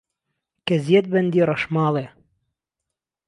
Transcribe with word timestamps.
کهزیهت 0.65 1.05
بهندی 1.11 1.41
رهشماڵێ 1.49 2.05